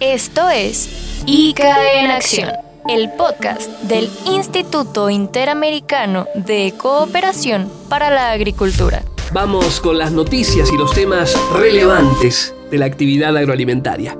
Esto 0.00 0.48
es 0.48 1.22
ICA 1.26 1.94
en 1.94 2.12
Acción, 2.12 2.50
el 2.88 3.10
podcast 3.14 3.68
del 3.82 4.08
Instituto 4.26 5.10
Interamericano 5.10 6.28
de 6.36 6.72
Cooperación 6.78 7.68
para 7.88 8.08
la 8.08 8.30
Agricultura. 8.30 9.02
Vamos 9.32 9.80
con 9.80 9.98
las 9.98 10.12
noticias 10.12 10.72
y 10.72 10.76
los 10.76 10.94
temas 10.94 11.36
relevantes 11.52 12.54
de 12.70 12.78
la 12.78 12.86
actividad 12.86 13.36
agroalimentaria. 13.36 14.16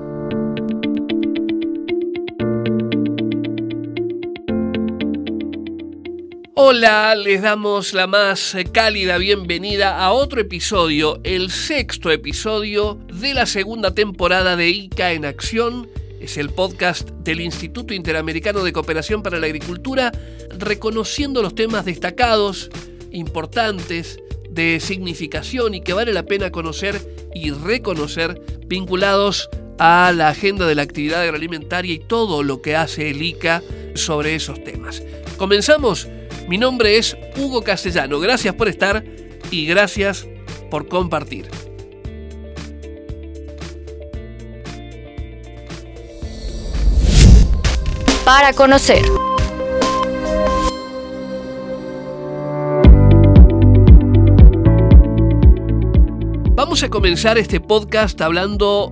Hola, 6.61 7.15
les 7.15 7.41
damos 7.41 7.93
la 7.93 8.05
más 8.05 8.53
cálida 8.73 9.17
bienvenida 9.17 9.97
a 9.97 10.11
otro 10.11 10.41
episodio, 10.41 11.21
el 11.23 11.51
sexto 11.51 12.11
episodio 12.11 12.99
de 13.13 13.33
la 13.33 13.45
segunda 13.45 13.95
temporada 13.95 14.57
de 14.57 14.67
ICA 14.67 15.13
en 15.13 15.23
Acción. 15.23 15.89
Es 16.19 16.37
el 16.37 16.49
podcast 16.49 17.11
del 17.11 17.39
Instituto 17.39 17.93
Interamericano 17.93 18.61
de 18.61 18.73
Cooperación 18.73 19.23
para 19.23 19.39
la 19.39 19.45
Agricultura, 19.45 20.11
reconociendo 20.49 21.41
los 21.41 21.55
temas 21.55 21.85
destacados, 21.85 22.69
importantes, 23.11 24.19
de 24.49 24.81
significación 24.81 25.75
y 25.75 25.81
que 25.81 25.93
vale 25.93 26.11
la 26.11 26.23
pena 26.23 26.51
conocer 26.51 26.99
y 27.33 27.51
reconocer 27.51 28.41
vinculados 28.67 29.49
a 29.77 30.11
la 30.13 30.27
agenda 30.27 30.67
de 30.67 30.75
la 30.75 30.81
actividad 30.81 31.21
agroalimentaria 31.21 31.93
y 31.93 31.99
todo 31.99 32.43
lo 32.43 32.61
que 32.61 32.75
hace 32.75 33.11
el 33.11 33.21
ICA 33.21 33.63
sobre 33.95 34.35
esos 34.35 34.61
temas. 34.61 35.01
Comenzamos 35.37 36.09
mi 36.49 36.57
nombre 36.57 36.97
es 36.97 37.15
Hugo 37.37 37.61
Castellano. 37.61 38.19
Gracias 38.19 38.55
por 38.55 38.67
estar 38.67 39.03
y 39.51 39.67
gracias 39.67 40.27
por 40.71 40.87
compartir. 40.87 41.47
Para 48.25 48.51
conocer. 48.53 49.05
Vamos 56.55 56.81
a 56.81 56.89
comenzar 56.89 57.37
este 57.37 57.59
podcast 57.59 58.19
hablando 58.21 58.91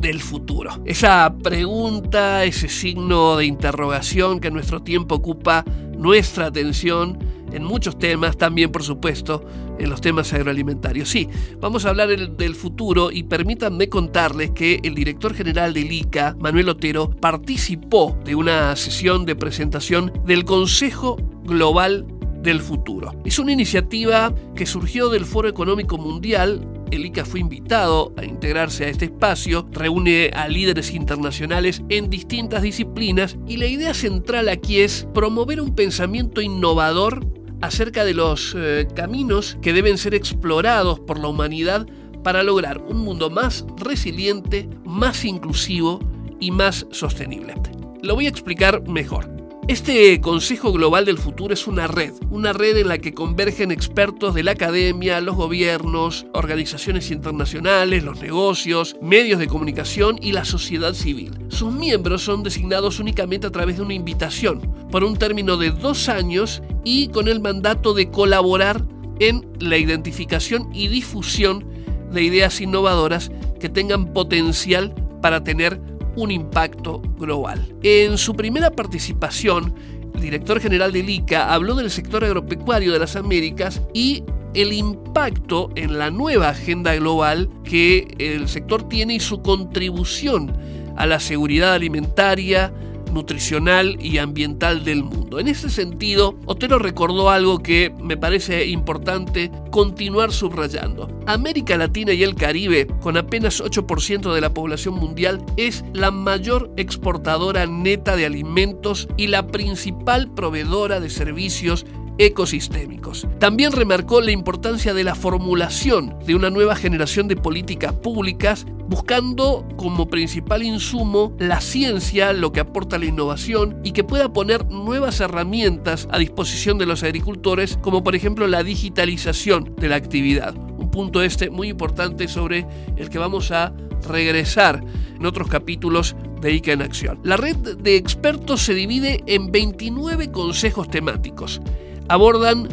del 0.00 0.20
futuro. 0.20 0.70
Esa 0.84 1.32
pregunta, 1.40 2.42
ese 2.42 2.68
signo 2.68 3.36
de 3.36 3.46
interrogación 3.46 4.40
que 4.40 4.48
en 4.48 4.54
nuestro 4.54 4.82
tiempo 4.82 5.14
ocupa 5.14 5.64
nuestra 6.00 6.46
atención 6.46 7.18
en 7.52 7.64
muchos 7.64 7.98
temas, 7.98 8.36
también 8.36 8.72
por 8.72 8.82
supuesto 8.82 9.44
en 9.78 9.90
los 9.90 10.00
temas 10.00 10.32
agroalimentarios. 10.32 11.08
Sí, 11.08 11.28
vamos 11.60 11.84
a 11.84 11.90
hablar 11.90 12.08
del 12.08 12.54
futuro 12.54 13.10
y 13.10 13.24
permítanme 13.24 13.88
contarles 13.88 14.50
que 14.50 14.80
el 14.82 14.94
director 14.94 15.34
general 15.34 15.74
del 15.74 15.92
ICA, 15.92 16.36
Manuel 16.38 16.68
Otero, 16.68 17.10
participó 17.10 18.16
de 18.24 18.34
una 18.34 18.74
sesión 18.76 19.26
de 19.26 19.36
presentación 19.36 20.12
del 20.24 20.44
Consejo 20.44 21.16
Global 21.44 22.06
del 22.42 22.60
Futuro. 22.60 23.12
Es 23.24 23.38
una 23.38 23.52
iniciativa 23.52 24.34
que 24.54 24.66
surgió 24.66 25.08
del 25.10 25.26
Foro 25.26 25.48
Económico 25.48 25.98
Mundial 25.98 26.66
el 26.90 27.06
ICA 27.06 27.24
fue 27.24 27.40
invitado 27.40 28.12
a 28.16 28.24
integrarse 28.24 28.84
a 28.84 28.88
este 28.88 29.06
espacio, 29.06 29.68
reúne 29.72 30.30
a 30.34 30.48
líderes 30.48 30.92
internacionales 30.92 31.82
en 31.88 32.10
distintas 32.10 32.62
disciplinas 32.62 33.36
y 33.46 33.56
la 33.56 33.66
idea 33.66 33.94
central 33.94 34.48
aquí 34.48 34.80
es 34.80 35.06
promover 35.14 35.60
un 35.60 35.74
pensamiento 35.74 36.40
innovador 36.40 37.26
acerca 37.60 38.04
de 38.04 38.14
los 38.14 38.54
eh, 38.56 38.88
caminos 38.94 39.58
que 39.62 39.72
deben 39.72 39.98
ser 39.98 40.14
explorados 40.14 41.00
por 41.00 41.18
la 41.18 41.28
humanidad 41.28 41.86
para 42.22 42.42
lograr 42.42 42.78
un 42.78 42.98
mundo 42.98 43.30
más 43.30 43.64
resiliente, 43.76 44.68
más 44.84 45.24
inclusivo 45.24 46.00
y 46.38 46.50
más 46.50 46.86
sostenible. 46.90 47.54
Lo 48.02 48.14
voy 48.14 48.26
a 48.26 48.30
explicar 48.30 48.86
mejor. 48.88 49.39
Este 49.68 50.20
Consejo 50.20 50.72
Global 50.72 51.04
del 51.04 51.18
Futuro 51.18 51.54
es 51.54 51.68
una 51.68 51.86
red, 51.86 52.12
una 52.30 52.52
red 52.52 52.76
en 52.76 52.88
la 52.88 52.98
que 52.98 53.14
convergen 53.14 53.70
expertos 53.70 54.34
de 54.34 54.42
la 54.42 54.52
academia, 54.52 55.20
los 55.20 55.36
gobiernos, 55.36 56.26
organizaciones 56.32 57.10
internacionales, 57.12 58.02
los 58.02 58.20
negocios, 58.20 58.96
medios 59.00 59.38
de 59.38 59.46
comunicación 59.46 60.18
y 60.20 60.32
la 60.32 60.44
sociedad 60.44 60.92
civil. 60.94 61.38
Sus 61.48 61.72
miembros 61.72 62.22
son 62.22 62.42
designados 62.42 62.98
únicamente 62.98 63.46
a 63.46 63.52
través 63.52 63.76
de 63.76 63.82
una 63.82 63.94
invitación, 63.94 64.60
por 64.90 65.04
un 65.04 65.16
término 65.16 65.56
de 65.56 65.70
dos 65.70 66.08
años 66.08 66.62
y 66.84 67.08
con 67.08 67.28
el 67.28 67.40
mandato 67.40 67.94
de 67.94 68.10
colaborar 68.10 68.84
en 69.20 69.46
la 69.60 69.76
identificación 69.76 70.68
y 70.74 70.88
difusión 70.88 71.64
de 72.10 72.22
ideas 72.22 72.60
innovadoras 72.60 73.30
que 73.60 73.68
tengan 73.68 74.12
potencial 74.12 74.94
para 75.22 75.44
tener 75.44 75.80
un 76.16 76.30
impacto 76.30 77.00
global. 77.18 77.74
En 77.82 78.18
su 78.18 78.34
primera 78.34 78.70
participación, 78.70 79.74
el 80.14 80.20
director 80.20 80.60
general 80.60 80.92
del 80.92 81.08
ICA 81.08 81.52
habló 81.52 81.74
del 81.74 81.90
sector 81.90 82.24
agropecuario 82.24 82.92
de 82.92 82.98
las 82.98 83.16
Américas 83.16 83.80
y 83.94 84.24
el 84.54 84.72
impacto 84.72 85.70
en 85.76 85.98
la 85.98 86.10
nueva 86.10 86.48
agenda 86.48 86.94
global 86.96 87.48
que 87.64 88.14
el 88.18 88.48
sector 88.48 88.88
tiene 88.88 89.14
y 89.14 89.20
su 89.20 89.42
contribución 89.42 90.52
a 90.96 91.06
la 91.06 91.20
seguridad 91.20 91.74
alimentaria, 91.74 92.72
nutricional 93.12 93.96
y 94.00 94.18
ambiental 94.18 94.84
del 94.84 95.02
mundo. 95.04 95.38
En 95.38 95.48
ese 95.48 95.70
sentido, 95.70 96.38
Otero 96.46 96.78
recordó 96.78 97.30
algo 97.30 97.58
que 97.60 97.92
me 98.00 98.16
parece 98.16 98.66
importante 98.66 99.50
continuar 99.70 100.32
subrayando. 100.32 101.08
América 101.26 101.76
Latina 101.76 102.12
y 102.12 102.22
el 102.22 102.34
Caribe, 102.34 102.86
con 103.00 103.16
apenas 103.16 103.62
8% 103.62 104.32
de 104.34 104.40
la 104.40 104.52
población 104.52 104.94
mundial, 104.94 105.44
es 105.56 105.84
la 105.92 106.10
mayor 106.10 106.72
exportadora 106.76 107.66
neta 107.66 108.16
de 108.16 108.26
alimentos 108.26 109.08
y 109.16 109.28
la 109.28 109.46
principal 109.46 110.32
proveedora 110.32 111.00
de 111.00 111.10
servicios 111.10 111.86
ecosistémicos. 112.20 113.26
También 113.38 113.72
remarcó 113.72 114.20
la 114.20 114.30
importancia 114.30 114.92
de 114.92 115.04
la 115.04 115.14
formulación 115.14 116.18
de 116.26 116.34
una 116.34 116.50
nueva 116.50 116.76
generación 116.76 117.28
de 117.28 117.36
políticas 117.36 117.94
públicas 117.94 118.66
buscando 118.88 119.66
como 119.76 120.10
principal 120.10 120.62
insumo 120.62 121.34
la 121.38 121.62
ciencia, 121.62 122.34
lo 122.34 122.52
que 122.52 122.60
aporta 122.60 122.98
la 122.98 123.06
innovación 123.06 123.80
y 123.84 123.92
que 123.92 124.04
pueda 124.04 124.34
poner 124.34 124.66
nuevas 124.66 125.20
herramientas 125.20 126.08
a 126.10 126.18
disposición 126.18 126.76
de 126.76 126.84
los 126.84 127.02
agricultores, 127.02 127.78
como 127.80 128.04
por 128.04 128.14
ejemplo 128.14 128.46
la 128.48 128.64
digitalización 128.64 129.74
de 129.76 129.88
la 129.88 129.96
actividad. 129.96 130.54
Un 130.54 130.90
punto 130.90 131.22
este 131.22 131.48
muy 131.48 131.68
importante 131.68 132.28
sobre 132.28 132.66
el 132.96 133.08
que 133.08 133.18
vamos 133.18 133.50
a 133.50 133.72
regresar 134.06 134.84
en 135.16 135.24
otros 135.24 135.48
capítulos 135.48 136.16
de 136.42 136.52
ICA 136.52 136.72
en 136.72 136.82
Acción. 136.82 137.20
La 137.22 137.38
red 137.38 137.56
de 137.56 137.96
expertos 137.96 138.60
se 138.60 138.74
divide 138.74 139.22
en 139.26 139.50
29 139.50 140.30
consejos 140.30 140.90
temáticos. 140.90 141.62
Abordan 142.10 142.68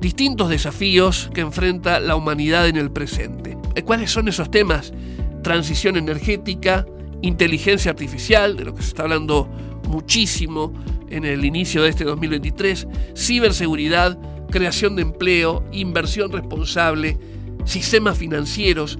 distintos 0.00 0.48
desafíos 0.48 1.30
que 1.32 1.42
enfrenta 1.42 2.00
la 2.00 2.16
humanidad 2.16 2.66
en 2.66 2.76
el 2.76 2.90
presente. 2.90 3.56
¿Cuáles 3.84 4.10
son 4.10 4.26
esos 4.26 4.50
temas? 4.50 4.92
transición 5.42 5.96
energética, 5.96 6.86
inteligencia 7.22 7.90
artificial, 7.90 8.56
de 8.56 8.64
lo 8.64 8.74
que 8.74 8.82
se 8.82 8.88
está 8.88 9.04
hablando 9.04 9.48
muchísimo 9.88 10.72
en 11.08 11.24
el 11.24 11.44
inicio 11.44 11.82
de 11.82 11.90
este 11.90 12.04
2023, 12.04 12.86
ciberseguridad, 13.16 14.18
creación 14.50 14.96
de 14.96 15.02
empleo, 15.02 15.64
inversión 15.72 16.32
responsable, 16.32 17.16
sistemas 17.64 18.18
financieros, 18.18 18.98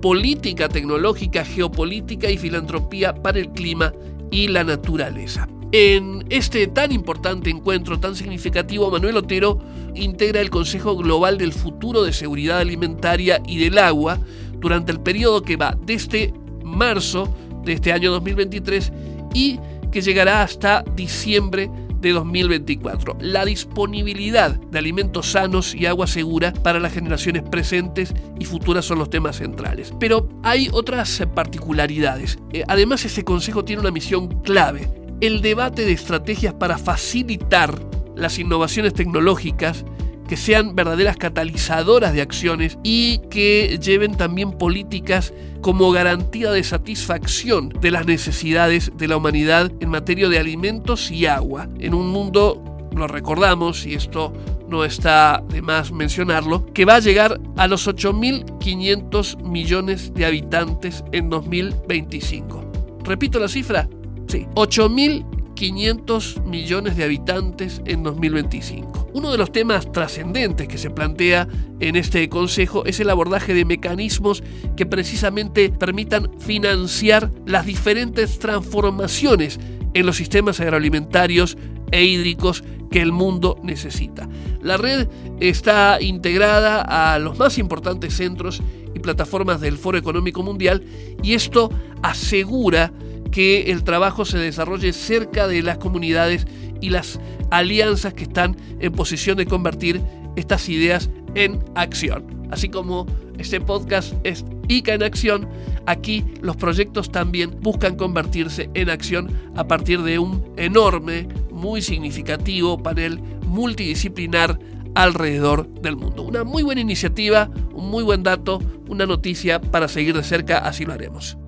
política 0.00 0.68
tecnológica, 0.68 1.44
geopolítica 1.44 2.30
y 2.30 2.38
filantropía 2.38 3.14
para 3.14 3.38
el 3.38 3.50
clima 3.50 3.92
y 4.30 4.48
la 4.48 4.64
naturaleza. 4.64 5.48
En 5.72 6.26
este 6.28 6.66
tan 6.66 6.92
importante 6.92 7.48
encuentro, 7.48 7.98
tan 7.98 8.14
significativo, 8.14 8.90
Manuel 8.90 9.16
Otero 9.16 9.58
integra 9.94 10.42
el 10.42 10.50
Consejo 10.50 10.96
Global 10.96 11.38
del 11.38 11.54
Futuro 11.54 12.02
de 12.02 12.12
Seguridad 12.12 12.58
Alimentaria 12.58 13.42
y 13.46 13.58
del 13.58 13.78
Agua, 13.78 14.18
durante 14.58 14.92
el 14.92 15.00
periodo 15.00 15.42
que 15.42 15.56
va 15.56 15.76
desde 15.82 16.34
marzo 16.62 17.34
de 17.64 17.72
este 17.72 17.92
año 17.92 18.12
2023 18.12 18.92
y 19.34 19.58
que 19.90 20.02
llegará 20.02 20.42
hasta 20.42 20.84
diciembre 20.94 21.70
de 22.00 22.12
2024. 22.12 23.16
La 23.20 23.44
disponibilidad 23.46 24.50
de 24.50 24.78
alimentos 24.78 25.30
sanos 25.30 25.74
y 25.74 25.86
agua 25.86 26.06
segura 26.06 26.52
para 26.52 26.80
las 26.80 26.92
generaciones 26.92 27.44
presentes 27.44 28.12
y 28.38 28.44
futuras 28.44 28.84
son 28.84 28.98
los 28.98 29.08
temas 29.08 29.36
centrales. 29.36 29.94
Pero 29.98 30.28
hay 30.42 30.68
otras 30.72 31.22
particularidades. 31.34 32.38
Eh, 32.52 32.64
además, 32.68 33.04
ese 33.04 33.24
consejo 33.24 33.64
tiene 33.64 33.80
una 33.80 33.90
misión 33.90 34.28
clave, 34.42 34.88
el 35.22 35.40
debate 35.40 35.84
de 35.86 35.92
estrategias 35.92 36.52
para 36.52 36.78
facilitar 36.78 37.80
las 38.16 38.40
innovaciones 38.40 38.92
tecnológicas 38.92 39.84
que 40.28 40.36
sean 40.36 40.74
verdaderas 40.74 41.16
catalizadoras 41.16 42.12
de 42.12 42.22
acciones 42.22 42.76
y 42.82 43.18
que 43.30 43.78
lleven 43.80 44.16
también 44.16 44.50
políticas 44.50 45.32
como 45.60 45.92
garantía 45.92 46.50
de 46.50 46.64
satisfacción 46.64 47.68
de 47.68 47.92
las 47.92 48.04
necesidades 48.04 48.90
de 48.96 49.06
la 49.06 49.16
humanidad 49.16 49.70
en 49.78 49.90
materia 49.90 50.28
de 50.28 50.40
alimentos 50.40 51.12
y 51.12 51.26
agua, 51.26 51.68
en 51.78 51.94
un 51.94 52.08
mundo, 52.08 52.88
lo 52.92 53.06
recordamos, 53.06 53.86
y 53.86 53.94
esto 53.94 54.32
no 54.68 54.84
está 54.84 55.44
de 55.50 55.62
más 55.62 55.92
mencionarlo, 55.92 56.66
que 56.72 56.84
va 56.84 56.96
a 56.96 57.00
llegar 57.00 57.40
a 57.56 57.68
los 57.68 57.86
8.500 57.86 59.40
millones 59.44 60.12
de 60.14 60.26
habitantes 60.26 61.04
en 61.12 61.30
2025. 61.30 62.64
Repito 63.04 63.38
la 63.38 63.48
cifra, 63.48 63.88
sí, 64.32 64.46
8.500 64.54 66.42
millones 66.44 66.96
de 66.96 67.04
habitantes 67.04 67.82
en 67.84 68.02
2025. 68.02 69.10
Uno 69.12 69.30
de 69.30 69.36
los 69.36 69.52
temas 69.52 69.92
trascendentes 69.92 70.66
que 70.68 70.78
se 70.78 70.88
plantea 70.88 71.46
en 71.80 71.96
este 71.96 72.26
Consejo 72.30 72.86
es 72.86 72.98
el 72.98 73.10
abordaje 73.10 73.52
de 73.52 73.66
mecanismos 73.66 74.42
que 74.74 74.86
precisamente 74.86 75.68
permitan 75.68 76.30
financiar 76.38 77.30
las 77.44 77.66
diferentes 77.66 78.38
transformaciones 78.38 79.60
en 79.92 80.06
los 80.06 80.16
sistemas 80.16 80.60
agroalimentarios 80.60 81.58
e 81.90 82.02
hídricos 82.02 82.64
que 82.90 83.02
el 83.02 83.12
mundo 83.12 83.58
necesita. 83.62 84.30
La 84.62 84.78
red 84.78 85.08
está 85.40 86.00
integrada 86.00 86.80
a 86.80 87.18
los 87.18 87.38
más 87.38 87.58
importantes 87.58 88.14
centros 88.14 88.62
y 88.94 89.00
plataformas 89.00 89.60
del 89.60 89.76
Foro 89.76 89.98
Económico 89.98 90.42
Mundial 90.42 90.82
y 91.22 91.34
esto 91.34 91.68
asegura 92.02 92.94
que 93.32 93.72
el 93.72 93.82
trabajo 93.82 94.24
se 94.24 94.38
desarrolle 94.38 94.92
cerca 94.92 95.48
de 95.48 95.62
las 95.62 95.78
comunidades 95.78 96.46
y 96.80 96.90
las 96.90 97.18
alianzas 97.50 98.14
que 98.14 98.24
están 98.24 98.56
en 98.78 98.92
posición 98.92 99.36
de 99.36 99.46
convertir 99.46 100.00
estas 100.36 100.68
ideas 100.68 101.10
en 101.34 101.58
acción. 101.74 102.46
Así 102.50 102.68
como 102.68 103.06
este 103.38 103.60
podcast 103.60 104.14
es 104.22 104.44
ICA 104.68 104.94
en 104.94 105.02
acción, 105.02 105.48
aquí 105.86 106.24
los 106.42 106.56
proyectos 106.56 107.10
también 107.10 107.58
buscan 107.60 107.96
convertirse 107.96 108.70
en 108.74 108.90
acción 108.90 109.30
a 109.56 109.66
partir 109.66 110.02
de 110.02 110.18
un 110.18 110.44
enorme, 110.56 111.26
muy 111.50 111.80
significativo 111.82 112.82
panel 112.82 113.20
multidisciplinar 113.46 114.58
alrededor 114.94 115.68
del 115.80 115.96
mundo. 115.96 116.22
Una 116.22 116.44
muy 116.44 116.62
buena 116.62 116.82
iniciativa, 116.82 117.50
un 117.72 117.90
muy 117.90 118.04
buen 118.04 118.22
dato, 118.22 118.60
una 118.88 119.06
noticia 119.06 119.60
para 119.60 119.88
seguir 119.88 120.14
de 120.14 120.22
cerca, 120.22 120.58
así 120.58 120.84
lo 120.84 120.92
haremos. 120.92 121.38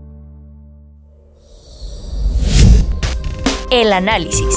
El 3.77 3.93
análisis. 3.93 4.55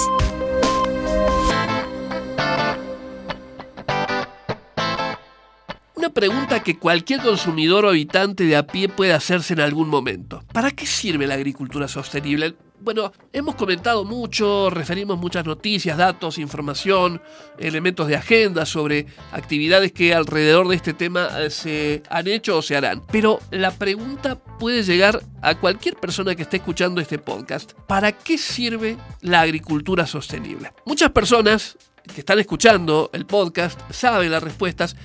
Una 5.96 6.10
pregunta 6.14 6.62
que 6.62 6.78
cualquier 6.78 7.22
consumidor 7.22 7.86
o 7.86 7.90
habitante 7.90 8.44
de 8.44 8.56
a 8.56 8.68
pie 8.68 8.90
puede 8.90 9.14
hacerse 9.14 9.56
en 9.56 9.62
algún 9.62 9.90
momento. 9.90 10.44
¿Para 10.54 10.70
qué 10.70 10.86
sirve 10.86 11.26
la 11.26 11.34
agricultura 11.34 11.88
sostenible? 11.88 12.54
Bueno, 12.80 13.12
hemos 13.34 13.56
comentado 13.56 14.06
mucho, 14.06 14.70
referimos 14.70 15.18
muchas 15.18 15.46
noticias, 15.46 15.98
datos, 15.98 16.38
información, 16.38 17.22
elementos 17.58 18.08
de 18.08 18.16
agenda 18.16 18.66
sobre 18.66 19.08
actividades 19.32 19.92
que 19.92 20.14
alrededor 20.14 20.68
de 20.68 20.76
este 20.76 20.94
tema 20.94 21.28
eh, 21.40 21.50
se 21.50 22.04
han 22.10 22.28
hecho 22.28 22.58
o 22.58 22.62
se 22.62 22.76
harán. 22.76 23.02
Pero 23.12 23.40
la 23.50 23.72
pregunta 23.72 24.36
puede 24.38 24.84
llegar 24.84 25.22
a 25.42 25.56
cualquier 25.56 25.96
persona 25.96 26.36
que 26.36 26.44
esté 26.44 26.58
escuchando 26.58 27.02
este 27.02 27.18
podcast. 27.18 27.74
¿Para 27.88 28.12
qué 28.12 28.38
sirve 28.38 28.98
la 29.22 29.42
agricultura 29.42 30.06
sostenible? 30.06 30.72
Muchas 30.86 31.12
personas 31.12 31.78
que 32.14 32.22
están 32.22 32.40
escuchando 32.40 33.10
el 33.14 33.26
podcast 33.26 33.80
saben 33.92 34.32
las 34.32 34.44
respuestas, 34.44 34.96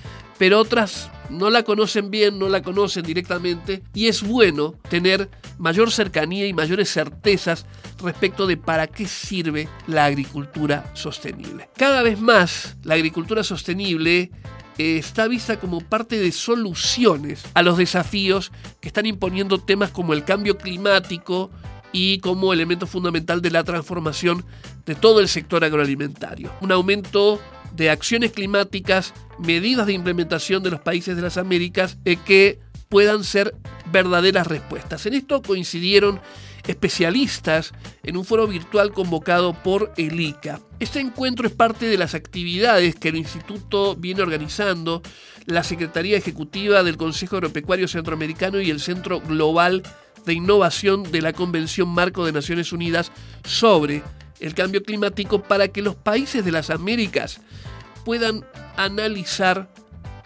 pero 0.43 0.59
otras 0.59 1.09
no 1.31 1.51
la 1.51 1.63
conocen 1.63 2.11
bien, 2.11 2.37
no 2.37 2.49
la 2.49 2.63
conocen 2.63 3.05
directamente 3.05 3.81
y 3.95 4.09
es 4.09 4.25
bueno 4.25 4.75
tener 4.89 5.31
mayor 5.57 5.93
cercanía 5.93 6.49
y 6.49 6.53
mayores 6.53 6.93
certezas 6.93 7.65
respecto 8.03 8.49
de 8.49 8.57
para 8.57 8.89
qué 8.89 9.07
sirve 9.07 9.69
la 9.87 10.05
agricultura 10.05 10.91
sostenible. 10.95 11.69
Cada 11.77 12.03
vez 12.03 12.21
más 12.21 12.77
la 12.83 12.95
agricultura 12.95 13.45
sostenible 13.45 14.33
eh, 14.79 14.97
está 14.99 15.29
vista 15.29 15.61
como 15.61 15.81
parte 15.81 16.19
de 16.19 16.33
soluciones 16.33 17.45
a 17.55 17.63
los 17.63 17.79
desafíos 17.79 18.51
que 18.81 18.89
están 18.89 19.07
imponiendo 19.07 19.59
temas 19.59 19.93
como 19.93 20.13
el 20.13 20.25
cambio 20.25 20.59
climático 20.59 21.53
y 21.93 22.19
como 22.19 22.53
elemento 22.53 22.89
fundamental 22.89 23.41
de 23.43 23.53
la 23.53 23.63
transformación 23.63 24.45
de 24.87 24.97
todo 24.97 25.21
el 25.21 25.29
sector 25.29 25.63
agroalimentario. 25.63 26.51
Un 26.61 26.73
aumento 26.73 27.39
de 27.75 27.91
acciones 27.91 28.33
climáticas, 28.33 29.15
medidas 29.39 29.87
de 29.87 29.93
implementación 29.93 30.63
de 30.63 30.71
los 30.71 30.81
países 30.81 31.17
de 31.17 31.23
las 31.23 31.37
Américas 31.37 31.99
eh, 32.05 32.17
que 32.17 32.59
puedan 32.89 33.25
ser 33.25 33.55
verdaderas 33.91 34.47
respuestas. 34.47 35.07
En 35.07 35.15
esto 35.15 35.43
coincidieron 35.43 36.21
especialistas 36.67 37.73
en 38.03 38.17
un 38.17 38.25
foro 38.25 38.47
virtual 38.47 38.93
convocado 38.93 39.55
por 39.55 39.93
el 39.97 40.21
ICA. 40.21 40.61
Este 40.79 41.01
encuentro 41.01 41.47
es 41.47 41.55
parte 41.55 41.87
de 41.87 41.99
las 41.99 42.15
actividades 42.15 42.95
que 42.95 43.09
el 43.09 43.17
instituto 43.17 43.97
viene 43.97 44.23
organizando, 44.23 45.03
la 45.47 45.65
Secretaría 45.65 46.17
Ejecutiva 46.17 46.83
del 46.83 46.97
Consejo 46.97 47.37
Agropecuario 47.37 47.89
Centroamericano 47.89 48.61
y 48.61 48.71
el 48.71 48.81
Centro 48.81 49.21
Global 49.21 49.83
de 50.25 50.35
Innovación 50.35 51.11
de 51.11 51.23
la 51.23 51.33
Convención 51.33 51.89
Marco 51.89 52.25
de 52.25 52.33
Naciones 52.33 52.73
Unidas 52.73 53.11
sobre 53.45 54.03
el 54.43 54.55
cambio 54.55 54.83
climático 54.83 55.43
para 55.43 55.69
que 55.69 55.83
los 55.83 55.95
países 55.95 56.45
de 56.45 56.53
las 56.53 56.69
Américas 56.69 57.41
puedan 58.05 58.45
analizar 58.77 59.69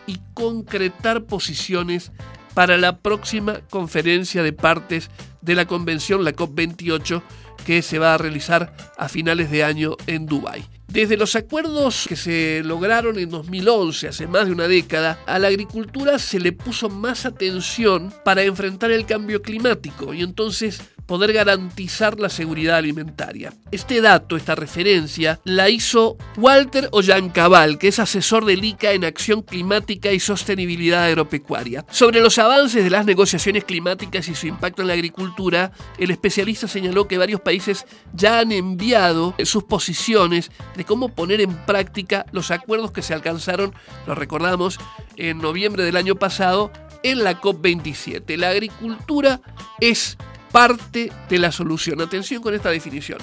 y 0.06 0.18
concretar 0.34 1.24
posiciones 1.24 2.12
para 2.54 2.78
la 2.78 2.98
próxima 2.98 3.60
conferencia 3.68 4.42
de 4.42 4.54
partes 4.54 5.10
de 5.42 5.54
la 5.54 5.66
convención, 5.66 6.24
la 6.24 6.34
COP28, 6.34 7.22
que 7.66 7.82
se 7.82 7.98
va 7.98 8.14
a 8.14 8.18
realizar 8.18 8.74
a 8.96 9.08
finales 9.08 9.50
de 9.50 9.62
año 9.62 9.96
en 10.06 10.26
Dubái. 10.26 10.64
Desde 10.88 11.18
los 11.18 11.36
acuerdos 11.36 12.06
que 12.08 12.16
se 12.16 12.62
lograron 12.64 13.18
en 13.18 13.28
2011, 13.28 14.08
hace 14.08 14.26
más 14.26 14.46
de 14.46 14.52
una 14.52 14.68
década, 14.68 15.18
a 15.26 15.38
la 15.38 15.48
agricultura 15.48 16.18
se 16.18 16.40
le 16.40 16.52
puso 16.52 16.88
más 16.88 17.26
atención 17.26 18.14
para 18.24 18.42
enfrentar 18.44 18.90
el 18.90 19.04
cambio 19.04 19.42
climático 19.42 20.14
y 20.14 20.22
entonces 20.22 20.80
poder 21.06 21.32
garantizar 21.32 22.18
la 22.18 22.28
seguridad 22.28 22.76
alimentaria. 22.76 23.52
Este 23.70 24.00
dato, 24.00 24.36
esta 24.36 24.54
referencia, 24.54 25.40
la 25.44 25.70
hizo 25.70 26.16
Walter 26.36 26.88
Ollancabal, 26.92 27.78
que 27.78 27.88
es 27.88 27.98
asesor 27.98 28.44
del 28.44 28.64
ICA 28.64 28.92
en 28.92 29.04
acción 29.04 29.42
climática 29.42 30.12
y 30.12 30.20
sostenibilidad 30.20 31.04
agropecuaria. 31.04 31.86
Sobre 31.90 32.20
los 32.20 32.38
avances 32.38 32.84
de 32.84 32.90
las 32.90 33.06
negociaciones 33.06 33.64
climáticas 33.64 34.28
y 34.28 34.34
su 34.34 34.48
impacto 34.48 34.82
en 34.82 34.88
la 34.88 34.94
agricultura, 34.94 35.72
el 35.98 36.10
especialista 36.10 36.68
señaló 36.68 37.06
que 37.06 37.18
varios 37.18 37.40
países 37.40 37.86
ya 38.12 38.40
han 38.40 38.52
enviado 38.52 39.34
sus 39.44 39.64
posiciones 39.64 40.50
de 40.76 40.84
cómo 40.84 41.08
poner 41.08 41.40
en 41.40 41.54
práctica 41.66 42.26
los 42.32 42.50
acuerdos 42.50 42.90
que 42.90 43.02
se 43.02 43.14
alcanzaron, 43.14 43.72
lo 44.06 44.14
recordamos, 44.14 44.78
en 45.16 45.38
noviembre 45.38 45.84
del 45.84 45.96
año 45.96 46.16
pasado 46.16 46.70
en 47.02 47.22
la 47.22 47.40
COP27. 47.40 48.36
La 48.36 48.50
agricultura 48.50 49.40
es 49.80 50.16
parte 50.56 51.12
de 51.28 51.38
la 51.38 51.52
solución. 51.52 52.00
Atención 52.00 52.42
con 52.42 52.54
esta 52.54 52.70
definición. 52.70 53.18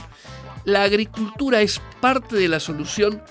La 0.65 0.83
agricultura 0.83 1.61
es 1.61 1.81
parte 1.99 2.35
de 2.35 2.47
la 2.47 2.59
solución. 2.59 3.23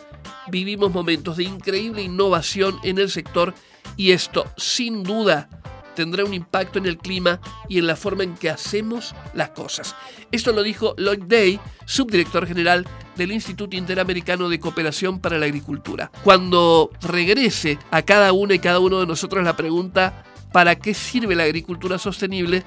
Vivimos 0.48 0.92
momentos 0.92 1.36
de 1.36 1.44
increíble 1.44 2.02
innovación 2.02 2.80
en 2.82 2.98
el 2.98 3.10
sector 3.10 3.54
y 3.96 4.10
esto 4.10 4.44
sin 4.56 5.04
duda 5.04 5.48
tendrá 5.94 6.24
un 6.24 6.34
impacto 6.34 6.80
en 6.80 6.86
el 6.86 6.98
clima 6.98 7.40
y 7.68 7.78
en 7.78 7.86
la 7.86 7.94
forma 7.94 8.24
en 8.24 8.34
que 8.34 8.50
hacemos 8.50 9.14
las 9.34 9.50
cosas. 9.50 9.94
Esto 10.32 10.50
lo 10.50 10.64
dijo 10.64 10.96
Lloyd 10.98 11.22
Day, 11.28 11.60
subdirector 11.84 12.48
general 12.48 12.84
del 13.14 13.30
Instituto 13.30 13.76
Interamericano 13.76 14.48
de 14.48 14.58
Cooperación 14.58 15.20
para 15.20 15.38
la 15.38 15.46
Agricultura. 15.46 16.10
Cuando 16.24 16.90
regrese 17.02 17.78
a 17.92 18.02
cada 18.02 18.32
una 18.32 18.54
y 18.54 18.58
cada 18.58 18.80
uno 18.80 18.98
de 18.98 19.06
nosotros 19.06 19.44
la 19.44 19.56
pregunta 19.56 20.24
¿para 20.52 20.74
qué 20.74 20.92
sirve 20.92 21.36
la 21.36 21.44
agricultura 21.44 21.98
sostenible? 21.98 22.64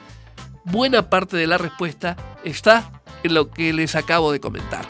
Buena 0.65 1.10
parte 1.10 1.38
de 1.38 1.48
la 1.48 1.57
respuesta 1.57 2.17
está 2.43 2.89
en 3.24 3.34
lo 3.34 3.50
que 3.50 3.74
les 3.74 3.95
acabo 3.95 4.31
de 4.31 4.39
comentar. 4.39 4.86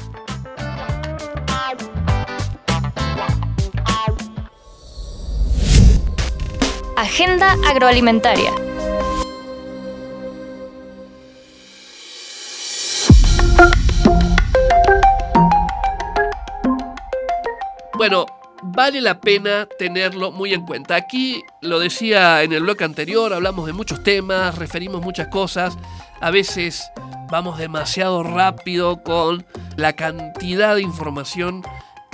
Agenda 6.98 7.55
agroalimentaria. 7.67 8.51
Bueno, 17.98 18.25
vale 18.63 19.01
la 19.01 19.19
pena 19.19 19.67
tenerlo 19.77 20.31
muy 20.31 20.53
en 20.53 20.65
cuenta. 20.65 20.95
Aquí 20.95 21.43
lo 21.62 21.79
decía 21.79 22.43
en 22.43 22.53
el 22.53 22.63
bloque 22.63 22.83
anterior, 22.83 23.33
hablamos 23.33 23.65
de 23.65 23.74
muchos 23.74 24.03
temas, 24.03 24.57
referimos 24.57 25.01
muchas 25.01 25.27
cosas, 25.27 25.77
a 26.21 26.31
veces 26.31 26.89
vamos 27.29 27.57
demasiado 27.57 28.24
rápido 28.24 29.03
con 29.03 29.45
la 29.75 29.93
cantidad 29.93 30.75
de 30.75 30.81
información 30.81 31.63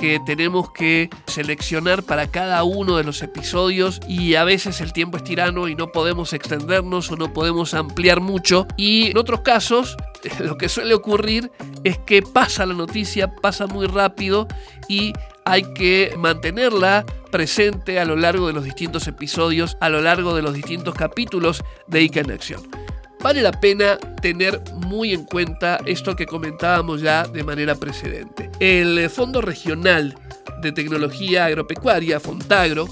que 0.02 0.20
tenemos 0.20 0.72
que 0.72 1.12
seleccionar 1.28 2.02
para 2.02 2.26
cada 2.26 2.64
uno 2.64 2.98
de 2.98 3.04
los 3.04 3.22
episodios 3.22 4.00
y 4.08 4.34
a 4.34 4.44
veces 4.44 4.82
el 4.82 4.94
tiempo 4.94 5.18
es 5.18 5.24
tirano 5.24 5.68
y 5.68 5.76
no 5.76 5.92
podemos 5.92 6.34
extendernos 6.34 7.12
o 7.12 7.18
no 7.18 7.32
podemos 7.34 7.76
ampliar 7.76 8.20
mucho 8.20 8.66
y 8.78 9.12
en 9.12 9.18
otros 9.20 9.42
casos 9.42 9.98
lo 10.40 10.58
que 10.58 10.70
suele 10.70 10.96
ocurrir 10.96 11.52
es 11.84 12.00
que 12.00 12.24
pasa 12.24 12.66
la 12.66 12.74
noticia, 12.74 13.36
pasa 13.36 13.68
muy 13.68 13.86
rápido 13.86 14.48
y 14.88 15.14
hay 15.46 15.72
que 15.72 16.16
mantenerla 16.18 17.06
presente 17.30 18.00
a 18.00 18.06
lo 18.06 18.16
largo 18.16 18.48
de 18.48 18.54
los 18.54 18.64
distintos 18.64 19.08
episodios, 19.08 19.78
a 19.82 19.90
lo 19.90 20.02
largo 20.02 20.34
de 20.34 20.42
los 20.42 20.56
distintos 20.56 20.96
capítulos 20.96 21.64
de 21.86 22.02
ICA 22.02 22.22
en 22.22 22.32
Acción. 22.32 22.81
Vale 23.22 23.42
la 23.42 23.52
pena 23.52 23.98
tener 24.22 24.62
muy 24.76 25.14
en 25.14 25.26
cuenta 25.26 25.80
esto 25.86 26.16
que 26.16 26.26
comentábamos 26.26 27.02
ya 27.02 27.26
de 27.26 27.44
manera 27.44 27.76
precedente. 27.76 28.50
El 28.60 29.10
Fondo 29.10 29.42
Regional 29.42 30.16
de 30.62 30.72
Tecnología 30.72 31.46
Agropecuaria, 31.46 32.20
Fontagro, 32.20 32.88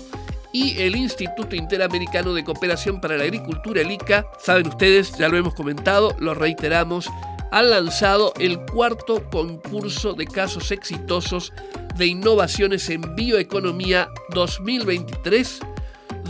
y 0.52 0.80
el 0.80 0.96
Instituto 0.96 1.56
Interamericano 1.56 2.34
de 2.34 2.44
Cooperación 2.44 3.00
para 3.00 3.18
la 3.18 3.24
Agricultura, 3.24 3.82
el 3.82 3.92
ICA, 3.92 4.26
saben 4.40 4.68
ustedes, 4.68 5.16
ya 5.18 5.30
lo 5.30 5.38
hemos 5.38 5.54
comentado, 5.54 6.16
lo 6.20 6.34
reiteramos, 6.34 7.08
han 7.52 7.70
lanzado 7.70 8.34
el 8.40 8.60
cuarto 8.66 9.30
concurso 9.30 10.14
de 10.14 10.26
casos 10.26 10.72
exitosos 10.72 11.54
de 11.96 12.08
innovaciones 12.08 12.90
en 12.90 13.16
bioeconomía 13.16 14.10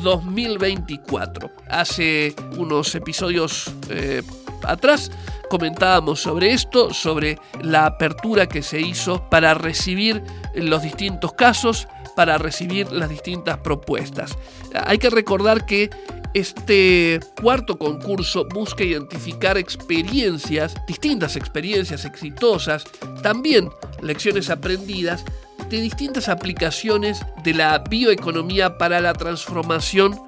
2023-2024. 0.03 1.51
Hace 1.69 2.35
unos 2.57 2.93
episodios 2.95 3.71
eh, 3.89 4.21
atrás 4.63 5.11
comentábamos 5.49 6.21
sobre 6.21 6.53
esto, 6.53 6.93
sobre 6.93 7.39
la 7.61 7.85
apertura 7.85 8.47
que 8.47 8.61
se 8.61 8.79
hizo 8.79 9.29
para 9.29 9.53
recibir 9.53 10.23
los 10.53 10.81
distintos 10.83 11.33
casos, 11.33 11.87
para 12.15 12.37
recibir 12.37 12.91
las 12.91 13.09
distintas 13.09 13.57
propuestas. 13.59 14.37
Hay 14.73 14.97
que 14.97 15.09
recordar 15.09 15.65
que 15.65 15.89
este 16.33 17.19
cuarto 17.41 17.77
concurso 17.79 18.45
busca 18.53 18.83
identificar 18.83 19.57
experiencias, 19.57 20.75
distintas 20.87 21.35
experiencias 21.35 22.05
exitosas, 22.05 22.83
también 23.23 23.69
lecciones 24.01 24.49
aprendidas 24.49 25.25
de 25.69 25.81
distintas 25.81 26.29
aplicaciones 26.29 27.25
de 27.43 27.53
la 27.53 27.77
bioeconomía 27.79 28.77
para 28.77 28.99
la 28.99 29.13
transformación 29.13 30.19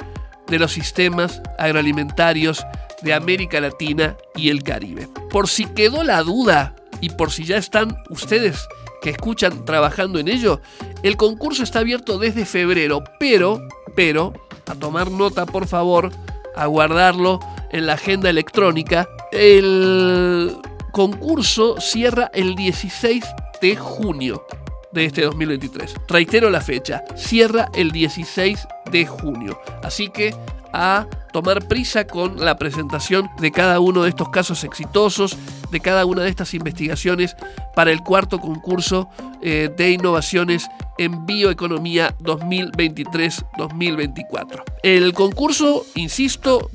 de 0.48 0.60
los 0.60 0.72
sistemas 0.72 1.42
agroalimentarios 1.58 2.66
de 3.02 3.14
América 3.14 3.60
Latina 3.60 4.16
y 4.36 4.50
el 4.50 4.64
Caribe. 4.64 5.08
Por 5.30 5.48
si 5.48 5.66
quedó 5.66 6.04
la 6.04 6.22
duda 6.24 6.76
y 7.00 7.10
por 7.10 7.32
si 7.32 7.46
ya 7.46 7.58
están 7.58 7.98
ustedes 8.10 8.68
que 9.02 9.10
escuchan 9.10 9.66
trabajando 9.66 10.20
en 10.20 10.28
ello, 10.28 10.62
el 11.02 11.18
concurso 11.18 11.64
está 11.64 11.80
abierto 11.80 12.20
desde 12.20 12.46
febrero, 12.46 13.04
pero, 13.20 13.68
pero, 13.96 14.34
a 14.68 14.76
tomar 14.76 15.10
nota 15.10 15.46
por 15.48 15.68
favor, 15.68 16.12
a 16.56 16.68
guardarlo 16.68 17.40
en 17.72 17.88
la 17.88 17.94
agenda 17.94 18.30
electrónica. 18.30 19.10
El 19.32 20.56
concurso 20.92 21.78
cierra 21.80 22.30
el 22.34 22.56
16 22.56 23.24
de 23.62 23.76
junio 23.76 24.46
de 24.94 25.06
este 25.06 25.24
2023. 25.24 25.96
Reitero 26.08 26.50
la 26.50 26.62
fecha, 26.62 27.04
cierra 27.16 27.70
el 27.74 27.92
16 27.92 28.68
de 28.92 29.06
junio. 29.06 29.60
Así 29.84 30.10
que 30.10 30.34
a 30.74 31.06
tomar 31.34 31.68
prisa 31.68 32.08
con 32.08 32.44
la 32.44 32.58
presentación 32.58 33.30
de 33.40 33.52
cada 33.52 33.80
uno 33.80 34.02
de 34.04 34.10
estos 34.10 34.30
casos 34.30 34.64
exitosos, 34.64 35.38
de 35.72 35.80
cada 35.80 36.06
una 36.06 36.24
de 36.24 36.30
estas 36.30 36.54
investigaciones 36.54 37.36
para 37.76 37.92
el 37.92 38.02
cuarto 38.02 38.40
concurso 38.40 39.10
eh, 39.42 39.70
de 39.76 39.92
innovaciones 39.92 40.70
en 40.98 41.26
bioeconomía 41.26 42.16
2023-2024. 42.20 44.64
El 44.84 45.14
concurso, 45.14 45.86
insisto, 45.96 46.70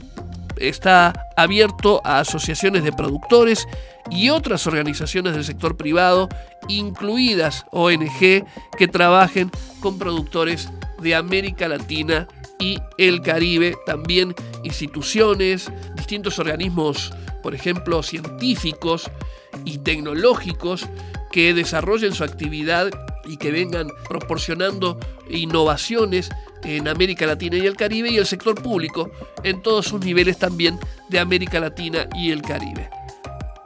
está 0.58 1.28
abierto 1.36 2.00
a 2.04 2.20
asociaciones 2.20 2.82
de 2.82 2.92
productores 2.92 3.68
y 4.10 4.30
otras 4.30 4.66
organizaciones 4.66 5.34
del 5.34 5.44
sector 5.44 5.76
privado, 5.76 6.30
incluidas 6.68 7.66
ONG 7.72 8.44
que 8.78 8.88
trabajen 8.88 9.50
con 9.80 9.98
productores 9.98 10.70
de 11.00 11.14
América 11.14 11.68
Latina 11.68 12.28
y 12.58 12.78
el 12.98 13.20
Caribe, 13.20 13.76
también 13.84 14.34
instituciones, 14.62 15.70
distintos 15.94 16.38
organismos, 16.38 17.12
por 17.42 17.54
ejemplo, 17.54 18.02
científicos 18.02 19.10
y 19.64 19.78
tecnológicos 19.78 20.86
que 21.30 21.54
desarrollen 21.54 22.14
su 22.14 22.24
actividad 22.24 22.90
y 23.26 23.36
que 23.36 23.50
vengan 23.50 23.88
proporcionando 24.08 24.98
innovaciones 25.28 26.30
en 26.64 26.88
América 26.88 27.26
Latina 27.26 27.56
y 27.56 27.66
el 27.66 27.76
Caribe 27.76 28.10
y 28.10 28.16
el 28.16 28.26
sector 28.26 28.60
público 28.60 29.10
en 29.42 29.62
todos 29.62 29.86
sus 29.86 30.00
niveles 30.00 30.38
también 30.38 30.78
de 31.08 31.18
América 31.18 31.60
Latina 31.60 32.08
y 32.14 32.30
el 32.30 32.42
Caribe. 32.42 32.95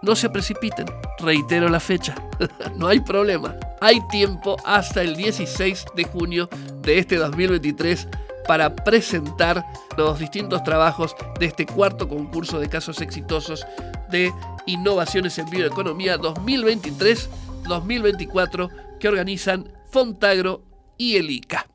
No 0.02 0.16
se 0.16 0.30
precipiten, 0.30 0.86
reitero 1.18 1.68
la 1.68 1.80
fecha, 1.80 2.14
no 2.76 2.86
hay 2.86 3.00
problema. 3.00 3.54
Hay 3.80 4.00
tiempo 4.08 4.56
hasta 4.64 5.02
el 5.02 5.16
16 5.16 5.84
de 5.94 6.04
junio 6.04 6.48
de 6.82 6.98
este 6.98 7.16
2023 7.16 8.08
para 8.46 8.74
presentar 8.74 9.64
los 9.96 10.18
distintos 10.18 10.62
trabajos 10.64 11.14
de 11.38 11.46
este 11.46 11.64
cuarto 11.66 12.08
concurso 12.08 12.58
de 12.58 12.68
casos 12.68 13.00
exitosos 13.00 13.64
de 14.10 14.32
innovaciones 14.66 15.38
en 15.38 15.48
bioeconomía 15.50 16.18
2023-2024 16.18 18.98
que 18.98 19.08
organizan 19.08 19.70
Fontagro 19.90 20.64
y 20.96 21.16
el 21.16 21.30
ICA. 21.30 21.66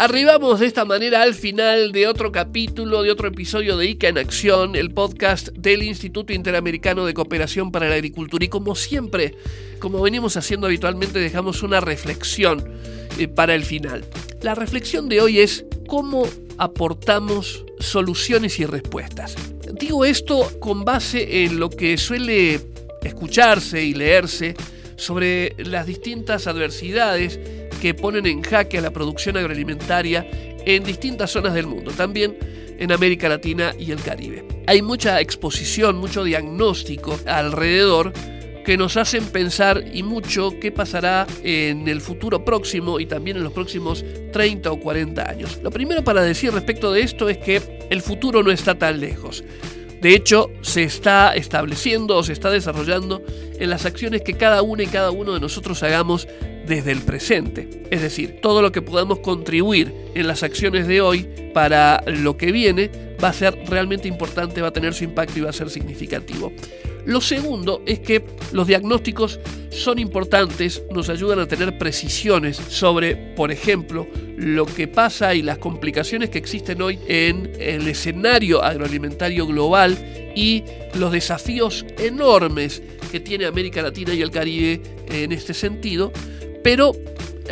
Arribamos 0.00 0.60
de 0.60 0.66
esta 0.66 0.84
manera 0.84 1.22
al 1.22 1.34
final 1.34 1.90
de 1.90 2.06
otro 2.06 2.30
capítulo, 2.30 3.02
de 3.02 3.10
otro 3.10 3.26
episodio 3.26 3.76
de 3.76 3.86
ICA 3.86 4.06
en 4.06 4.18
Acción, 4.18 4.76
el 4.76 4.92
podcast 4.92 5.48
del 5.48 5.82
Instituto 5.82 6.32
Interamericano 6.32 7.04
de 7.04 7.14
Cooperación 7.14 7.72
para 7.72 7.88
la 7.88 7.96
Agricultura. 7.96 8.44
Y 8.44 8.48
como 8.48 8.76
siempre, 8.76 9.34
como 9.80 10.00
venimos 10.00 10.36
haciendo 10.36 10.68
habitualmente, 10.68 11.18
dejamos 11.18 11.64
una 11.64 11.80
reflexión 11.80 12.62
eh, 13.18 13.26
para 13.26 13.56
el 13.56 13.64
final. 13.64 14.04
La 14.40 14.54
reflexión 14.54 15.08
de 15.08 15.20
hoy 15.20 15.40
es 15.40 15.64
cómo 15.88 16.28
aportamos 16.58 17.64
soluciones 17.80 18.60
y 18.60 18.66
respuestas. 18.66 19.34
Digo 19.72 20.04
esto 20.04 20.48
con 20.60 20.84
base 20.84 21.42
en 21.42 21.58
lo 21.58 21.70
que 21.70 21.98
suele 21.98 22.60
escucharse 23.02 23.82
y 23.82 23.94
leerse 23.94 24.54
sobre 24.94 25.56
las 25.58 25.86
distintas 25.86 26.46
adversidades 26.46 27.40
que 27.80 27.94
ponen 27.94 28.26
en 28.26 28.42
jaque 28.42 28.78
a 28.78 28.82
la 28.82 28.90
producción 28.90 29.36
agroalimentaria 29.36 30.26
en 30.64 30.84
distintas 30.84 31.30
zonas 31.30 31.54
del 31.54 31.66
mundo, 31.66 31.92
también 31.92 32.36
en 32.78 32.92
América 32.92 33.28
Latina 33.28 33.72
y 33.78 33.90
el 33.90 34.00
Caribe. 34.00 34.44
Hay 34.66 34.82
mucha 34.82 35.20
exposición, 35.20 35.96
mucho 35.96 36.24
diagnóstico 36.24 37.18
alrededor 37.26 38.12
que 38.64 38.76
nos 38.76 38.98
hacen 38.98 39.24
pensar 39.24 39.82
y 39.94 40.02
mucho 40.02 40.52
qué 40.60 40.70
pasará 40.70 41.26
en 41.42 41.88
el 41.88 42.02
futuro 42.02 42.44
próximo 42.44 43.00
y 43.00 43.06
también 43.06 43.38
en 43.38 43.44
los 43.44 43.54
próximos 43.54 44.04
30 44.30 44.70
o 44.70 44.78
40 44.78 45.30
años. 45.30 45.58
Lo 45.62 45.70
primero 45.70 46.04
para 46.04 46.22
decir 46.22 46.52
respecto 46.52 46.92
de 46.92 47.00
esto 47.00 47.30
es 47.30 47.38
que 47.38 47.62
el 47.88 48.02
futuro 48.02 48.42
no 48.42 48.50
está 48.50 48.74
tan 48.74 49.00
lejos. 49.00 49.42
De 50.02 50.14
hecho, 50.14 50.50
se 50.60 50.84
está 50.84 51.34
estableciendo 51.34 52.16
o 52.16 52.22
se 52.22 52.34
está 52.34 52.50
desarrollando 52.50 53.22
en 53.58 53.70
las 53.70 53.86
acciones 53.86 54.20
que 54.20 54.34
cada 54.34 54.60
una 54.60 54.82
y 54.82 54.86
cada 54.86 55.10
uno 55.10 55.32
de 55.32 55.40
nosotros 55.40 55.82
hagamos 55.82 56.28
desde 56.68 56.92
el 56.92 57.00
presente. 57.00 57.84
Es 57.90 58.02
decir, 58.02 58.40
todo 58.40 58.62
lo 58.62 58.70
que 58.70 58.82
podamos 58.82 59.20
contribuir 59.20 59.92
en 60.14 60.26
las 60.26 60.42
acciones 60.42 60.86
de 60.86 61.00
hoy 61.00 61.26
para 61.54 62.02
lo 62.06 62.36
que 62.36 62.52
viene 62.52 62.90
va 63.22 63.28
a 63.28 63.32
ser 63.32 63.58
realmente 63.68 64.06
importante, 64.06 64.60
va 64.60 64.68
a 64.68 64.72
tener 64.72 64.94
su 64.94 65.04
impacto 65.04 65.38
y 65.38 65.42
va 65.42 65.50
a 65.50 65.54
ser 65.54 65.70
significativo. 65.70 66.52
Lo 67.06 67.22
segundo 67.22 67.82
es 67.86 68.00
que 68.00 68.22
los 68.52 68.66
diagnósticos 68.66 69.40
son 69.70 69.98
importantes, 69.98 70.82
nos 70.90 71.08
ayudan 71.08 71.38
a 71.38 71.46
tener 71.46 71.78
precisiones 71.78 72.56
sobre, 72.56 73.16
por 73.34 73.50
ejemplo, 73.50 74.06
lo 74.36 74.66
que 74.66 74.88
pasa 74.88 75.34
y 75.34 75.40
las 75.40 75.56
complicaciones 75.56 76.28
que 76.28 76.38
existen 76.38 76.82
hoy 76.82 76.98
en 77.06 77.52
el 77.58 77.88
escenario 77.88 78.62
agroalimentario 78.62 79.46
global 79.46 79.96
y 80.36 80.64
los 80.94 81.10
desafíos 81.10 81.86
enormes 81.98 82.82
que 83.10 83.20
tiene 83.20 83.46
América 83.46 83.80
Latina 83.80 84.12
y 84.12 84.20
el 84.20 84.30
Caribe 84.30 84.82
en 85.10 85.32
este 85.32 85.54
sentido, 85.54 86.12
pero 86.62 86.92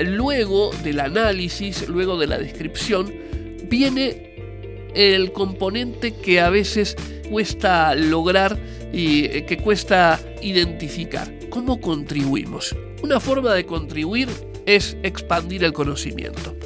luego 0.05 0.71
del 0.83 1.01
análisis, 1.01 1.89
luego 1.89 2.19
de 2.19 2.27
la 2.27 2.39
descripción, 2.39 3.13
viene 3.69 4.35
el 4.95 5.33
componente 5.33 6.15
que 6.15 6.41
a 6.41 6.51
veces 6.51 6.97
cuesta 7.31 7.95
lograr 7.95 8.59
y 8.93 9.25
eh, 9.25 9.45
que 9.45 9.59
cuesta 9.59 10.21
identificar. 10.43 11.33
¿Cómo 11.51 11.81
contribuimos? 11.81 12.75
Una 13.03 13.21
forma 13.21 13.53
de 13.55 13.67
contribuir 13.67 14.29
es 14.65 14.97
expandir 15.03 15.65
el 15.65 15.73
conocimiento. 15.73 16.57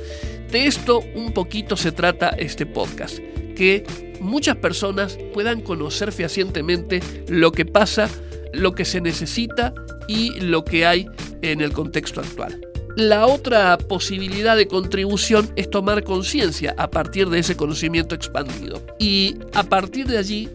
De 0.51 0.67
esto 0.67 1.01
un 1.15 1.33
poquito 1.33 1.77
se 1.77 1.93
trata 1.93 2.31
este 2.31 2.67
podcast, 2.67 3.19
que 3.57 3.85
muchas 4.21 4.57
personas 4.57 5.19
puedan 5.33 5.61
conocer 5.61 6.13
fehacientemente 6.13 7.01
lo 7.29 7.53
que 7.53 7.65
pasa, 7.65 8.09
lo 8.53 8.75
que 8.75 8.85
se 8.85 9.01
necesita 9.01 9.75
y 10.09 10.41
lo 10.41 10.65
que 10.65 10.87
hay 10.87 11.07
en 11.43 11.61
el 11.61 11.73
contexto 11.73 12.21
actual. 12.21 12.61
La 12.97 13.27
otra 13.27 13.79
posibilidad 13.79 14.57
de 14.57 14.67
contribución 14.67 15.51
es 15.57 15.71
tomar 15.71 16.03
conciencia 16.03 16.75
a 16.77 16.91
partir 16.91 17.29
de 17.29 17.39
ese 17.39 17.57
conocimiento 17.57 18.15
expandido 18.15 18.83
y 18.99 19.37
a 19.55 19.63
partir 19.63 20.07
de 20.07 20.19
allí 20.19 20.49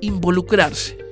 involucrarse 0.00 1.08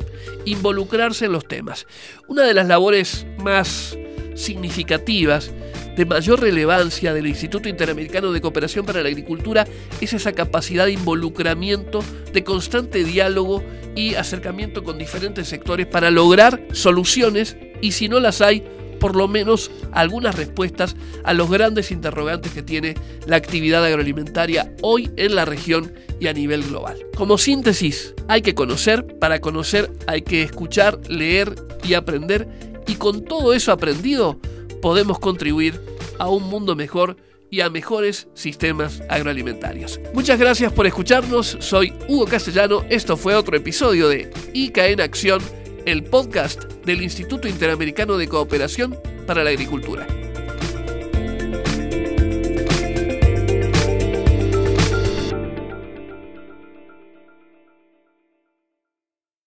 involucrarse 0.47 1.27
en 1.27 1.33
los 1.33 1.47
temas. 1.47 1.87
Una 2.29 2.45
de 2.45 2.55
las 2.55 2.67
labores 2.67 3.27
más 3.39 3.99
significativas 4.35 5.51
de 5.97 6.05
mayor 6.05 6.41
relevancia 6.41 7.15
del 7.15 7.27
Instituto 7.27 7.69
Interamericano 7.69 8.31
de 8.31 8.41
Cooperación 8.41 8.85
para 8.85 9.03
la 9.03 9.09
Agricultura 9.09 9.67
es 10.01 10.13
esa 10.13 10.33
capacidad 10.33 10.87
de 10.87 10.93
involucramiento, 10.93 12.01
de 12.33 12.45
constante 12.45 13.03
diálogo 13.03 13.63
y 13.95 14.15
acercamiento 14.15 14.85
con 14.85 14.99
diferentes 14.99 15.49
sectores 15.49 15.87
para 15.87 16.11
lograr 16.11 16.63
soluciones 16.73 17.57
y 17.81 17.93
si 17.93 18.09
no 18.09 18.21
las 18.21 18.41
hay, 18.43 18.63
por 19.07 19.15
lo 19.15 19.29
menos 19.29 19.71
algunas 19.93 20.35
respuestas 20.35 20.97
a 21.23 21.33
los 21.33 21.49
grandes 21.49 21.93
interrogantes 21.93 22.51
que 22.51 22.65
tiene 22.65 22.95
la 23.25 23.37
actividad 23.37 23.85
agroalimentaria 23.85 24.75
hoy 24.83 25.13
en 25.17 25.37
la 25.37 25.45
región 25.45 25.95
y 26.19 26.27
a 26.27 26.33
nivel 26.33 26.65
global. 26.65 27.07
Como 27.17 27.39
síntesis, 27.39 28.17
hay 28.27 28.43
que 28.43 28.57
conocer, 28.57 29.17
para 29.21 29.41
conocer 29.41 29.93
hay 30.09 30.23
que 30.23 30.43
escuchar, 30.43 30.99
leer 31.09 31.55
y 31.85 31.95
aprender 31.95 32.49
y 32.89 32.97
con 32.97 33.25
todo 33.25 33.55
eso 33.55 33.71
aprendido 33.71 34.41
podemos 34.83 35.21
contribuir 35.21 35.81
a 36.19 36.29
un 36.29 36.43
mundo 36.43 36.75
mejor 36.75 37.17
y 37.49 37.61
a 37.61 37.71
mejores 37.71 38.27
sistemas 38.35 39.05
agroalimentarios. 39.09 40.01
Muchas 40.15 40.37
gracias 40.37 40.73
por 40.73 40.89
escucharnos, 40.89 41.59
soy 41.61 41.93
Hugo 42.09 42.25
Castellano, 42.25 42.85
esto 42.91 43.17
fue 43.17 43.37
otro 43.37 43.57
episodio 43.57 44.09
de 44.09 44.33
ICA 44.53 44.89
en 44.89 45.01
Acción, 45.01 45.41
el 45.87 46.03
podcast 46.03 46.65
del 46.85 47.01
Instituto 47.01 47.47
Interamericano 47.47 48.17
de 48.17 48.27
Cooperación 48.27 48.99
para 49.25 49.45
la 49.45 49.51
Agricultura. 49.51 50.26